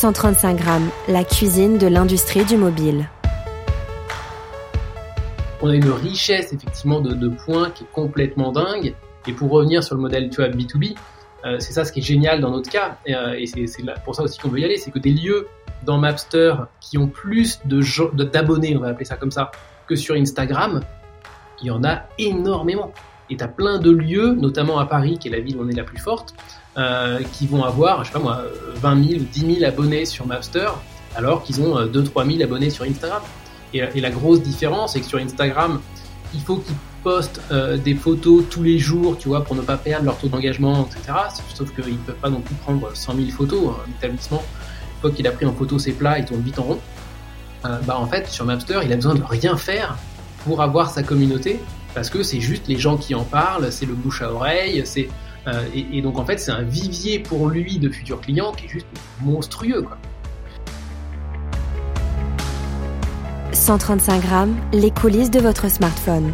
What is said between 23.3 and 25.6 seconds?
Et tu as plein de lieux, notamment à Paris, qui est la ville